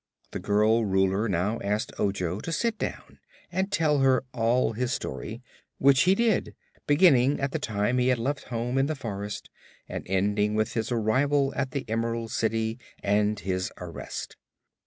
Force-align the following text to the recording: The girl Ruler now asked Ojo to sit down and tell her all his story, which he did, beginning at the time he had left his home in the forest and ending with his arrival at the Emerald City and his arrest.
The 0.31 0.39
girl 0.39 0.83
Ruler 0.83 1.29
now 1.29 1.59
asked 1.63 1.91
Ojo 1.99 2.39
to 2.39 2.51
sit 2.51 2.79
down 2.79 3.19
and 3.51 3.71
tell 3.71 3.99
her 3.99 4.23
all 4.33 4.73
his 4.73 4.91
story, 4.91 5.43
which 5.77 6.01
he 6.09 6.15
did, 6.15 6.55
beginning 6.87 7.39
at 7.39 7.51
the 7.51 7.59
time 7.59 7.99
he 7.99 8.07
had 8.07 8.17
left 8.17 8.39
his 8.45 8.49
home 8.49 8.79
in 8.79 8.87
the 8.87 8.95
forest 8.95 9.51
and 9.87 10.03
ending 10.09 10.55
with 10.55 10.73
his 10.73 10.91
arrival 10.91 11.53
at 11.55 11.69
the 11.69 11.85
Emerald 11.87 12.31
City 12.31 12.79
and 13.03 13.41
his 13.41 13.71
arrest. 13.77 14.37